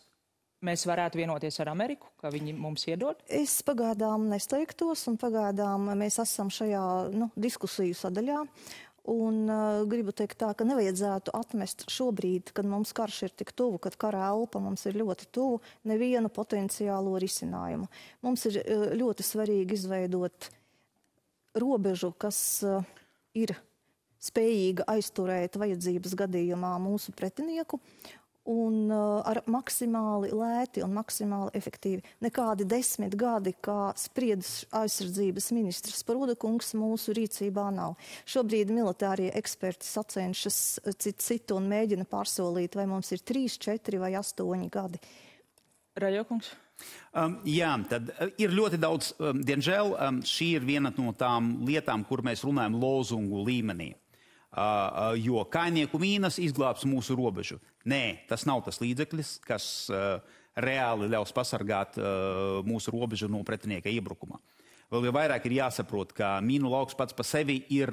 mēs 0.67 0.87
varētu 0.89 1.21
vienoties 1.21 1.59
ar 1.63 1.73
Ameriku, 1.73 2.09
ka 2.21 2.31
viņi 2.33 2.55
mums 2.57 2.87
iedod? 2.89 3.21
Es 3.27 3.59
pagaidām 3.67 4.29
nesteigtos, 4.31 5.05
un 5.11 5.19
pagaidām 5.21 5.91
mēs 5.99 6.21
esam 6.23 6.53
šajā 6.53 6.87
nu, 7.15 7.29
diskusiju 7.37 7.99
sadaļā. 7.99 8.41
Un 9.13 9.49
uh, 9.51 9.81
gribu 9.91 10.13
teikt 10.15 10.39
tā, 10.39 10.53
ka 10.55 10.63
nevajadzētu 10.63 11.33
atmest 11.35 11.89
šobrīd, 11.91 12.53
kad 12.55 12.69
mums 12.71 12.93
karš 12.95 13.25
ir 13.27 13.33
tik 13.35 13.51
tuvu, 13.59 13.81
kad 13.83 13.97
kara 13.99 14.29
elpa 14.29 14.63
mums 14.63 14.87
ir 14.87 14.95
ļoti 15.01 15.27
tuvu, 15.35 15.59
nevienu 15.91 16.31
potenciālo 16.31 17.17
risinājumu. 17.19 17.91
Mums 18.23 18.47
ir 18.53 18.61
uh, 18.63 18.87
ļoti 18.95 19.27
svarīgi 19.27 19.75
izveidot 19.75 20.53
robežu, 21.59 22.13
kas 22.15 22.39
uh, 22.63 22.87
ir 23.35 23.57
spējīga 24.23 24.87
aizturēt 24.95 25.59
vajadzības 25.59 26.15
gadījumā 26.23 26.77
mūsu 26.85 27.11
pretinieku 27.19 27.81
un 28.51 28.91
uh, 28.91 29.21
ar 29.29 29.43
maksimāli 29.51 30.33
lēti 30.35 30.83
un 30.83 30.95
maksimāli 30.97 31.53
efektīvi. 31.59 32.03
Nekādi 32.25 32.67
desmit 32.69 33.15
gadi, 33.19 33.55
kā 33.63 33.93
spriedz 33.99 34.65
aizsardzības 34.75 35.51
ministrs 35.55 36.03
Prūdekungs, 36.09 36.73
mūsu 36.79 37.15
rīcībā 37.17 37.69
nav. 37.75 37.95
Šobrīd 38.27 38.73
militārie 38.75 39.31
eksperti 39.39 39.87
sacenšas 39.87 40.59
citu 40.97 41.23
citu 41.23 41.61
un 41.61 41.71
mēģina 41.71 42.09
pārsolīt, 42.11 42.75
vai 42.79 42.89
mums 42.91 43.13
ir 43.15 43.23
trīs, 43.23 43.59
četri 43.63 44.01
vai 44.03 44.15
astoņi 44.19 44.69
gadi. 44.73 45.01
Rajokungs. 46.03 46.51
Um, 47.15 47.37
jā, 47.47 47.71
tad 47.87 48.11
uh, 48.11 48.31
ir 48.41 48.55
ļoti 48.57 48.79
daudz, 48.81 49.13
um, 49.21 49.43
diemžēl, 49.47 49.93
um, 49.95 50.23
šī 50.27 50.55
ir 50.57 50.67
viena 50.67 50.91
no 50.97 51.13
tām 51.15 51.61
lietām, 51.69 52.03
kur 52.09 52.25
mēs 52.27 52.43
runājam 52.47 52.79
lozungu 52.81 53.45
līmenī. 53.47 53.93
Jo 54.53 55.45
kainieku 55.49 55.97
mīnas 56.03 56.37
izglābs 56.43 56.85
mūsu 56.85 57.17
robežu. 57.17 57.57
Nē, 57.89 58.29
tas 58.29 58.45
nav 58.45 58.61
tas 58.67 58.83
līdzeklis, 58.83 59.39
kas 59.47 59.67
reāli 60.53 61.09
ļaus 61.09 61.33
pasargāt 61.33 61.97
mūsu 62.69 62.93
robežu 62.93 63.31
no 63.33 63.41
pretinieka 63.49 63.89
iebrukuma. 63.89 64.43
Vēl 64.93 65.07
jau 65.09 65.15
vairāk 65.17 65.47
ir 65.49 65.55
jāsaprot, 65.57 66.11
ka 66.13 66.35
mīnu 66.45 66.69
lauks 66.69 66.93
pats 66.99 67.17
par 67.17 67.25
sevi 67.25 67.63
ir 67.73 67.89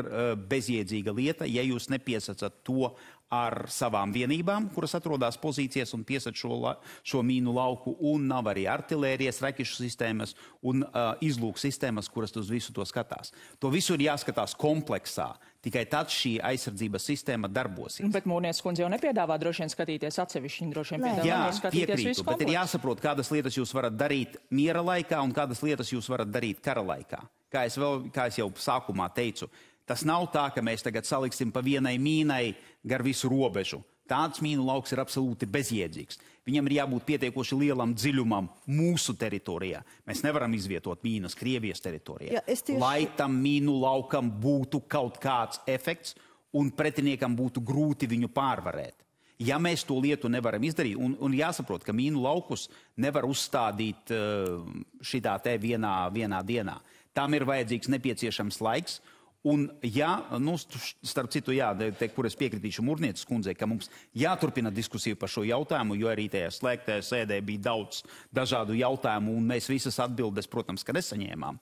bezjēdzīga 0.52 1.14
lieta, 1.16 1.48
ja 1.48 1.64
jūs 1.64 1.88
nepiesacat 1.94 2.58
to 2.68 2.90
ar 3.34 3.68
savām 3.70 4.14
vienībām, 4.14 4.70
kuras 4.74 4.96
atrodas 4.98 5.38
pozīcijās 5.42 5.94
un 5.94 6.04
piesat 6.08 6.38
šo, 6.38 6.56
la, 6.64 6.74
šo 7.06 7.22
mīnu 7.26 7.54
lauku, 7.54 7.94
un 8.12 8.26
nav 8.30 8.50
arī 8.50 8.66
artilērijas, 8.70 9.42
raķešu 9.46 9.84
sistēmas 9.84 10.34
un 10.66 10.82
uh, 10.88 11.14
izlūku 11.26 11.62
sistēmas, 11.62 12.10
kuras 12.10 12.34
uz 12.40 12.50
visu 12.50 12.74
to 12.74 12.86
skatās. 12.90 13.34
To 13.62 13.70
visu 13.74 13.96
ir 13.98 14.08
jāskatās 14.10 14.58
kompleksā. 14.58 15.30
Tikai 15.62 15.84
tad 15.92 16.10
šī 16.14 16.38
aizsardzības 16.50 17.06
sistēma 17.12 17.50
darbosies. 17.52 18.08
Bet 18.14 18.28
Mūrnieks 18.30 18.64
kundze 18.64 18.86
jau 18.86 18.92
nepiedāvā 18.92 19.36
droši 19.42 19.66
vien 19.66 19.74
skatīties 19.74 20.22
atsevišķi. 20.24 20.64
Viņa 20.64 20.76
droši 20.76 20.96
vien 20.96 21.04
piedāvā 21.06 21.28
Jā, 21.28 21.72
piekrītu, 21.74 22.24
bet 22.30 22.46
ir 22.46 22.54
jāsaprot, 22.56 23.04
kādas 23.04 23.32
lietas 23.36 23.60
jūs 23.60 23.76
varat 23.76 23.98
darīt 24.00 24.40
miera 24.56 24.82
laikā 24.86 25.20
un 25.22 25.36
kādas 25.36 25.62
lietas 25.66 25.92
jūs 25.92 26.08
varat 26.10 26.32
darīt 26.32 26.64
kara 26.64 26.86
laikā. 26.94 27.20
Kā 27.50 27.66
es, 27.66 27.76
vēl, 27.82 28.08
kā 28.14 28.28
es 28.30 28.38
jau 28.40 28.48
sākumā 28.62 29.10
teicu, 29.12 29.50
Tas 29.90 30.06
nav 30.06 30.28
tā, 30.30 30.46
ka 30.54 30.62
mēs 30.62 30.86
tagad 30.86 31.08
saliksim 31.10 31.50
pa 31.54 31.64
vienai 31.66 31.96
mīnai 31.98 32.54
gar 32.86 33.02
visu 33.02 33.32
robežu. 33.32 33.82
Tāds 34.10 34.42
mīnu 34.42 34.64
lauks 34.66 34.94
ir 34.94 35.02
absolūti 35.02 35.50
bezjēdzīgs. 35.50 36.20
Viņam 36.50 36.70
ir 36.70 36.76
jābūt 36.80 37.06
pietiekoši 37.06 37.58
lielam 37.60 37.92
dziļumam 37.94 38.48
mūsu 38.74 39.14
teritorijā. 39.18 39.84
Mēs 40.10 40.24
nevaram 40.26 40.54
izvietot 40.58 41.04
mīnas 41.06 41.38
Krievijas 41.38 41.82
teritorijā. 41.86 42.40
Ja, 42.40 42.42
tieši... 42.46 42.78
Lai 42.82 43.10
tam 43.18 43.38
mīnu 43.42 43.76
laukam 43.82 44.32
būtu 44.42 44.82
kaut 44.90 45.20
kāds 45.22 45.62
efekts 45.70 46.16
un 46.58 46.72
pretiniekam 46.74 47.38
būtu 47.38 47.62
grūti 47.66 48.10
viņu 48.10 48.32
pārvarēt. 48.34 48.98
Ja 49.40 49.56
mēs 49.62 49.86
to 49.88 49.96
lietu 50.04 50.28
nevaram 50.30 50.66
izdarīt, 50.68 50.98
un, 51.00 51.14
un 51.24 51.36
jāsaprot, 51.38 51.86
ka 51.86 51.94
mīnu 51.96 52.26
laukus 52.26 52.66
nevar 53.00 53.24
uzstādīt 53.30 54.12
uh, 54.12 54.66
šitā 55.06 55.38
te 55.46 55.54
vienā, 55.62 56.10
vienā 56.12 56.42
dienā, 56.44 56.76
tam 57.16 57.38
ir 57.38 57.46
vajadzīgs 57.48 57.94
nepieciešams 57.94 58.60
laiks 58.66 59.00
Un, 59.48 59.70
ja, 59.88 60.18
nu, 60.36 60.58
starp 60.60 61.32
citu, 61.32 61.54
jā, 61.56 61.70
te, 61.96 62.10
kur 62.12 62.28
es 62.28 62.36
piekritīšu 62.36 62.84
Mūrnieces 62.84 63.24
kundzei, 63.28 63.54
ka 63.56 63.70
mums 63.72 63.88
jāturpina 64.12 64.72
diskusija 64.74 65.16
par 65.16 65.32
šo 65.32 65.46
jautājumu, 65.48 65.96
jo 65.96 66.10
arī 66.12 66.28
tajā 66.32 66.50
slēgtajā 66.58 67.06
sēdē 67.08 67.38
bija 67.48 67.70
daudz 67.70 68.02
dažādu 68.36 68.76
jautājumu, 68.76 69.38
un 69.40 69.48
mēs 69.48 69.72
visas 69.72 70.02
atbildes, 70.04 70.50
protams, 70.52 70.84
ka 70.84 70.96
nesaņēmām. 70.98 71.60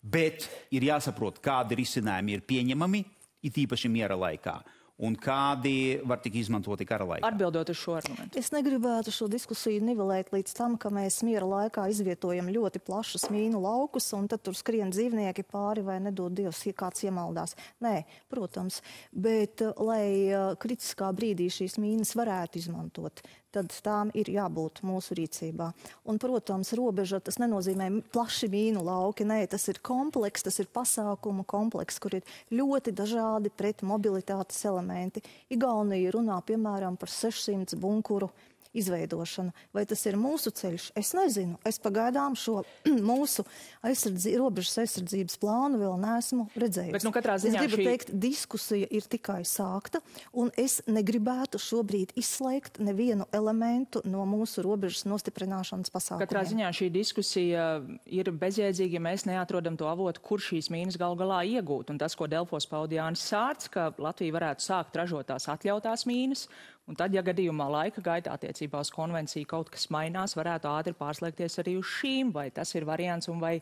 Bet 0.00 0.48
ir 0.72 0.88
jāsaprot, 0.88 1.42
kādi 1.44 1.76
risinājumi 1.82 2.38
ir 2.38 2.46
pieņemami, 2.48 3.04
it 3.44 3.60
īpaši 3.60 3.92
miera 3.92 4.16
laikā 4.16 4.56
un 4.98 5.14
kādi 5.18 6.00
var 6.06 6.20
tik 6.22 6.38
izmantoti 6.40 6.86
kara 6.88 7.06
laikā? 7.06 7.28
Atbildot 7.28 7.70
uz 7.72 7.78
šo 7.78 7.96
argumentu. 7.98 8.38
Es 8.38 8.50
negribētu 8.54 9.14
šo 9.14 9.28
diskusiju 9.30 9.82
nivelēt 9.86 10.32
līdz 10.34 10.54
tam, 10.58 10.76
ka 10.80 10.90
mēs 10.94 11.20
miera 11.26 11.46
laikā 11.46 11.86
izvietojam 11.92 12.50
ļoti 12.54 12.82
plašus 12.84 13.28
mīnu 13.32 13.62
laukus, 13.62 14.10
un 14.18 14.28
tad 14.30 14.42
tur 14.46 14.58
skrien 14.58 14.90
dzīvnieki 14.94 15.46
pāri 15.48 15.84
vai 15.86 16.00
nedod 16.02 16.34
Dievs, 16.34 16.64
ja 16.66 16.76
kāds 16.76 17.04
iemaldās. 17.06 17.54
Nē, 17.84 18.02
protams, 18.32 18.82
bet 19.12 19.62
eh, 19.64 19.74
lai 19.78 20.06
eh, 20.28 20.54
kritiskā 20.60 21.12
brīdī 21.14 21.48
šīs 21.52 21.78
mīnas 21.82 22.14
varētu 22.18 22.62
izmantot, 22.62 23.22
tad 23.54 23.72
tām 23.84 24.10
ir 24.18 24.28
jābūt 24.32 24.82
mūsu 24.86 25.16
rīcībā. 25.18 25.70
Un, 26.08 26.18
protams, 26.20 26.74
robeža 26.78 27.20
tas 27.24 27.38
nenozīmē 27.40 27.88
plaši 28.12 28.50
mīnu 28.52 28.82
lauki, 28.84 29.26
nē, 29.28 29.40
tas 29.50 29.68
ir 29.72 29.80
kompleks, 29.84 30.44
tas 30.46 30.58
ir 30.62 30.68
pasākumu 30.74 31.46
kompleks, 31.48 31.98
kur 32.02 32.18
ir 32.18 32.36
ļoti 32.52 32.94
dažādi 32.96 33.52
pret 33.54 33.84
mobilitātes 33.86 34.60
elementi. 34.68 35.24
Igaunija 35.54 36.12
runā 36.14 36.38
piemēram 36.44 37.00
par 37.00 37.12
600 37.12 37.78
bunkuru 37.80 38.30
izveidošana. 38.76 39.54
Vai 39.74 39.84
tas 39.88 40.04
ir 40.08 40.18
mūsu 40.20 40.52
ceļš? 40.54 40.90
Es 40.98 41.14
nezinu. 41.16 41.58
Es 41.66 41.80
pagaidām 41.82 42.36
šo 42.38 42.62
mūsu 43.10 43.44
aizsardzi, 43.86 44.34
robežas 44.40 44.82
aizsardzības 44.84 45.38
plānu 45.42 45.80
vēl 45.80 45.96
neesmu 46.02 46.48
redzējis. 46.58 46.94
Bet, 46.96 47.06
nu, 47.06 47.12
ziņā, 47.14 47.38
es 47.38 47.58
gribu 47.62 47.80
šī... 47.80 47.86
teikt, 47.88 48.12
diskusija 48.12 48.90
ir 48.94 49.08
tikai 49.10 49.40
sākta, 49.48 50.02
un 50.36 50.52
es 50.60 50.80
negribētu 50.88 51.60
šobrīd 51.62 52.14
izslēgt 52.18 52.80
nevienu 52.84 53.28
elementu 53.34 54.02
no 54.08 54.26
mūsu 54.28 54.64
robežas 54.66 55.06
nostiprināšanas 55.08 55.92
pasākumiem. 55.94 56.26
Katrā 56.26 56.44
ziņā 56.52 56.72
šī 56.76 56.90
diskusija 56.94 57.66
ir 58.04 58.32
bezjēdzīga, 58.36 58.98
ja 58.98 59.04
mēs 59.08 59.26
neatrodam 59.28 59.78
to 59.80 59.88
avotu, 59.90 60.22
kur 60.24 60.42
šīs 60.42 60.70
mīnas 60.74 60.98
gal 61.00 61.16
galā 61.18 61.42
iegūt. 61.48 61.92
Un 61.92 62.00
tas, 62.00 62.16
ko 62.18 62.28
Delfos 62.30 62.68
paudīja 62.68 62.98
Jānis 62.98 63.24
Sārts, 63.28 63.70
ka 63.72 63.92
Latvija 63.98 64.34
varētu 64.34 64.64
sākt 64.64 64.98
ražot 64.98 65.28
tās 65.30 65.48
atļautās 65.52 66.04
mīnas, 66.08 66.46
Un 66.88 66.96
tad, 66.96 67.12
ja 67.12 67.20
gadījumā 67.20 67.66
laika 67.68 68.00
gaitā 68.00 68.32
attiecībā 68.32 68.80
uz 68.80 68.88
konvenciju 68.94 69.48
kaut 69.48 69.68
kas 69.72 69.90
mainās, 69.92 70.32
varētu 70.38 70.70
ātri 70.72 70.94
pārslēgties 70.96 71.60
arī 71.60 71.74
uz 71.76 71.90
šīm, 71.98 72.30
vai 72.32 72.46
tas 72.54 72.72
ir 72.78 72.86
variants, 72.88 73.28
un 73.28 73.42
vai, 73.42 73.58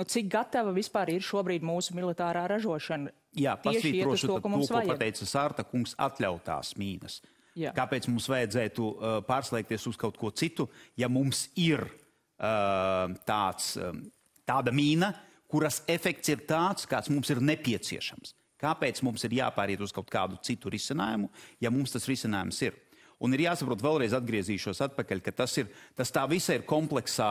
nu, 0.00 0.06
cik 0.08 0.30
gatava 0.32 0.72
vispār 0.72 1.12
ir 1.12 1.26
šobrīd 1.26 1.66
mūsu 1.66 1.96
militārā 1.98 2.46
ražošana. 2.48 3.12
Jā, 3.36 3.58
pasvītrošu 3.60 4.30
to, 4.30 4.38
to, 4.40 4.48
ko 4.72 4.80
pateica 4.94 5.28
Sārta 5.28 5.66
kungs, 5.68 5.92
atļautās 6.00 6.72
mīnas. 6.80 7.20
Jā. 7.58 7.74
Kāpēc 7.76 8.08
mums 8.08 8.30
vajadzētu 8.30 8.88
uh, 8.88 9.16
pārslēgties 9.28 9.84
uz 9.90 10.00
kaut 10.00 10.16
ko 10.16 10.32
citu, 10.32 10.70
ja 10.96 11.10
mums 11.12 11.50
ir 11.60 11.84
uh, 11.84 13.12
tāds, 13.28 13.74
um, 13.76 14.06
tāda 14.48 14.72
mīna, 14.72 15.12
kuras 15.50 15.82
efekts 15.90 16.32
ir 16.32 16.46
tāds, 16.48 16.88
kāds 16.88 17.12
mums 17.12 17.28
ir 17.34 17.42
nepieciešams? 17.44 18.38
Kāpēc 18.60 19.00
mums 19.06 19.24
ir 19.24 19.38
jāpāriet 19.40 19.80
uz 19.80 19.92
kaut 19.96 20.10
kādu 20.12 20.38
citu 20.44 20.72
risinājumu, 20.72 21.30
ja 21.60 21.72
mums 21.72 21.94
tas 21.94 22.08
risinājums 22.10 22.60
ir? 22.68 22.76
Un 23.20 23.34
ir 23.36 23.42
jāsaprot, 23.44 23.82
vēlreiz 23.84 24.14
atgriezīšos 24.16 24.78
atpakaļ, 24.86 25.18
ka 25.20 25.32
tas, 25.42 25.52
ir, 25.60 25.66
tas 25.96 26.08
tā 26.12 26.22
visa 26.28 26.54
ir 26.56 26.62
kompleksā, 26.68 27.28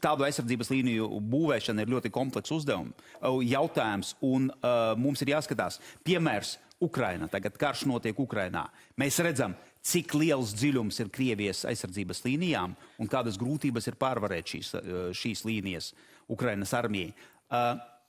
tādu 0.00 0.24
aizsardzības 0.24 0.70
līniju 0.72 1.08
būvēšana 1.28 1.84
ir 1.84 1.92
ļoti 1.92 2.12
komplekss 2.14 2.54
uzdevums, 2.56 2.96
jautājums, 3.44 4.14
un 4.24 4.48
mums 4.96 5.20
ir 5.20 5.34
jāskatās. 5.34 5.76
Piemērs 6.08 6.54
Ukraina, 6.80 7.28
tagad 7.28 7.60
karš 7.60 7.84
notiek 7.90 8.16
Ukrainā. 8.16 8.64
Mēs 8.96 9.20
redzam, 9.20 9.52
cik 9.84 10.16
liels 10.16 10.56
dziļums 10.56 11.02
ir 11.04 11.12
Krievijas 11.12 11.66
aizsardzības 11.68 12.24
līnijām 12.24 12.72
un 12.96 13.12
kādas 13.12 13.36
grūtības 13.40 13.92
ir 13.92 14.00
pārvarēt 14.00 14.56
šīs, 14.56 14.72
šīs 15.20 15.44
līnijas 15.44 15.92
Ukrainas 16.32 16.72
armijai 16.80 17.12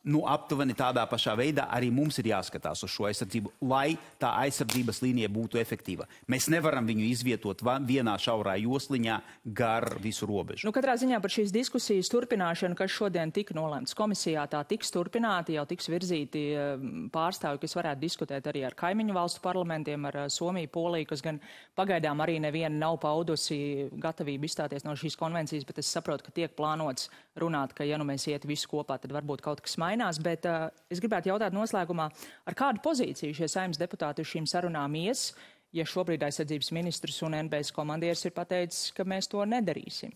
nu, 0.10 0.24
aptuveni 0.26 0.74
tādā 0.78 1.04
pašā 1.10 1.36
veidā 1.38 1.68
arī 1.70 1.92
mums 1.94 2.18
ir 2.22 2.32
jāskatās 2.32 2.82
uz 2.86 2.90
šo 2.90 3.06
aizsardzību, 3.10 3.52
lai 3.70 3.94
tā 4.22 4.32
aizsardzības 4.46 5.02
līnija 5.04 5.30
būtu 5.32 5.60
efektīva. 5.62 6.08
Mēs 6.32 6.50
nevaram 6.54 6.88
viņu 6.90 7.06
izvietot 7.06 7.62
vienā 7.88 8.16
šaurā 8.22 8.56
josliņā 8.62 9.20
gar 9.58 9.88
visu 10.02 10.26
robežu. 10.30 10.66
Nu, 10.68 10.74
katrā 10.74 10.96
ziņā 10.98 11.22
par 11.22 11.34
šīs 11.34 11.54
diskusijas 11.54 12.10
turpināšanu, 12.14 12.78
kas 12.80 12.94
šodien 12.94 13.34
tika 13.34 13.56
nolēmts 13.58 13.96
komisijā, 13.98 14.48
tā 14.50 14.64
tiks 14.68 14.94
turpināti, 14.94 15.58
jau 15.60 15.68
tiks 15.70 15.90
virzīti 15.92 16.44
eh, 16.56 16.88
pārstāvi, 17.14 17.62
kas 17.62 17.78
varētu 17.78 18.02
diskutēt 18.02 18.50
arī 18.50 18.66
ar 18.66 18.78
kaimiņu 18.78 19.18
valstu 19.18 19.44
parlamentiem, 19.46 20.10
ar 20.10 20.24
eh, 20.24 20.30
Somiju, 20.34 20.72
Poliju, 20.74 21.12
kas 21.14 21.22
gan 21.26 21.38
pagaidām 21.78 22.26
arī 22.26 22.40
neviena 22.42 22.74
nav 22.74 22.98
paudusi 23.04 23.90
gatavību 24.02 24.50
izstāties 24.50 24.88
no 24.88 24.98
šīs 24.98 25.20
konvencijas, 25.20 25.68
bet 25.68 25.84
es 25.84 25.94
saprotu, 25.94 26.26
ka 26.26 26.36
tiek 26.42 26.58
plānots 26.58 27.12
runāt, 27.38 27.76
ka 27.78 27.86
ja 27.86 28.00
nu 28.02 28.08
mēs 28.08 28.26
iet 28.32 28.48
visi 28.50 28.70
kopā, 28.72 28.98
tad 29.02 29.14
varbūt 29.14 29.44
kaut 29.46 29.62
kas 29.62 29.78
mainās 29.78 29.91
mainās, 29.92 30.20
bet 30.24 30.48
uh, 30.50 30.70
es 30.92 31.04
gribētu 31.04 31.34
jautāt 31.34 31.56
noslēgumā, 31.56 32.10
ar 32.48 32.58
kādu 32.58 32.84
pozīciju 32.84 33.38
šie 33.38 33.52
saimnes 33.52 33.82
deputāti 33.82 34.24
uz 34.24 34.32
šīm 34.32 34.48
sarunām 34.50 34.96
ies, 35.04 35.32
ja 35.76 35.86
šobrīd 35.88 36.24
aizsardzības 36.28 36.72
ministrs 36.76 37.22
un 37.28 37.38
NBS 37.46 37.72
komandieris 37.76 38.26
ir 38.28 38.36
pateicis, 38.36 38.92
ka 38.96 39.08
mēs 39.08 39.30
to 39.32 39.44
nedarīsim? 39.48 40.16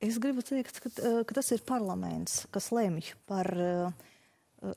Es 0.00 0.16
gribu 0.20 0.44
teikt, 0.44 0.80
ka, 0.80 0.92
ka 1.28 1.36
tas 1.36 1.50
ir 1.52 1.64
parlaments, 1.68 2.46
kas 2.52 2.70
lemj 2.72 3.12
par 3.28 3.50
uh, 3.52 4.08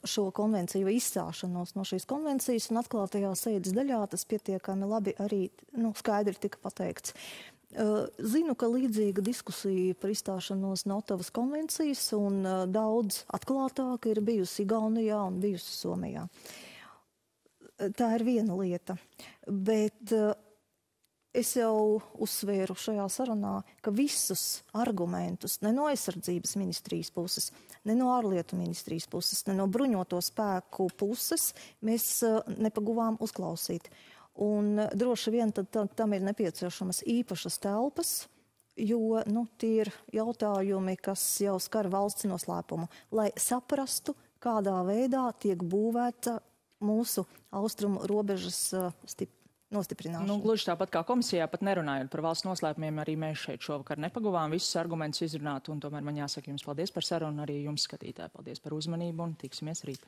šo 0.07 0.29
konvenciju 0.35 0.91
izstāšanos 0.91 1.75
no 1.77 1.85
šīs 1.87 2.05
konvencijas, 2.07 2.69
un 2.71 2.79
atklātajā 2.81 3.33
sēdes 3.39 3.75
daļā 3.75 3.99
tas 4.11 4.23
pietiekami 4.29 4.87
labi 4.87 5.15
arī 5.23 5.45
nu, 5.79 5.93
skaidri 5.99 6.35
tika 6.39 6.61
pateikts. 6.63 7.15
Zinu, 7.73 8.53
ka 8.53 8.67
līdzīga 8.69 9.23
diskusija 9.25 9.95
par 9.97 10.11
izstāšanos 10.13 10.85
no 10.89 10.99
Otavas 11.01 11.31
konvencijas 11.33 12.05
un 12.17 12.43
daudz 12.69 13.23
atklātāka 13.33 14.11
ir 14.11 14.21
bijusi 14.25 14.61
Igaunijā 14.65 15.17
un 15.25 15.39
bijusi 15.41 15.73
Somijā. 15.79 16.27
Tā 17.97 18.11
ir 18.15 18.25
viena 18.27 18.57
lieta. 18.59 18.97
Bet 19.47 20.13
es 21.33 21.55
jau 21.57 21.97
uzsvēru 22.21 22.77
šajā 22.77 23.07
sarunā, 23.09 23.55
ka 23.81 23.91
visus 23.91 24.61
argumentus 24.77 25.57
ne 25.65 25.73
no 25.73 25.87
aizsardzības 25.89 26.55
ministrijas 26.61 27.09
puses, 27.13 27.49
ne 27.89 27.97
no 27.97 28.11
ārlietu 28.13 28.59
ministrijas 28.59 29.09
puses, 29.09 29.41
ne 29.49 29.57
no 29.57 29.65
bruņoto 29.65 30.21
spēku 30.21 30.91
puses 30.99 31.51
mēs 31.81 32.21
nepaguvām 32.53 33.17
uzklausīt. 33.25 33.89
Un 34.41 34.79
eh, 34.79 34.93
droši 34.97 35.33
vien 35.33 35.51
tad, 35.53 35.69
tad, 35.73 35.93
tam 35.97 36.15
ir 36.15 36.23
nepieciešamas 36.25 37.03
īpašas 37.09 37.59
telpas, 37.61 38.13
jo 38.79 39.21
nu, 39.29 39.45
tie 39.61 39.83
ir 39.83 39.93
jautājumi, 40.15 40.97
kas 40.97 41.21
jau 41.43 41.59
skar 41.61 41.89
valsts 41.93 42.25
noslēpumu, 42.29 42.89
lai 43.13 43.29
saprastu, 43.37 44.15
kādā 44.43 44.79
veidā 44.87 45.27
tiek 45.39 45.61
būvēta 45.61 46.39
mūsu 46.83 47.23
austrumu 47.53 48.01
robežas 48.09 48.57
uh, 48.75 48.89
stip, 49.07 49.29
nostiprināšana. 49.73 50.27
Nu, 50.27 50.39
gluži 50.43 50.67
tāpat 50.67 50.91
kā 50.93 51.03
komisijā, 51.07 51.45
pat 51.51 51.63
nerunājot 51.65 52.09
par 52.11 52.25
valsts 52.25 52.47
noslēpumiem, 52.47 52.99
arī 53.03 53.15
mēs 53.19 53.45
šeit 53.45 53.63
šovakar 53.63 54.01
nepaguvām 54.03 54.53
visus 54.53 54.75
argumentus 54.81 55.23
izrunāt, 55.29 55.69
un 55.71 55.79
tomēr 55.83 56.03
man 56.05 56.19
jāsaka 56.23 56.51
jums 56.51 56.65
paldies 56.65 56.93
par 56.93 57.07
sarunu, 57.07 57.45
arī 57.45 57.61
jums 57.63 57.87
skatītāji, 57.87 58.33
paldies 58.35 58.63
par 58.63 58.75
uzmanību 58.77 59.29
un 59.29 59.37
tiksimies 59.39 59.85
rīt. 59.87 60.03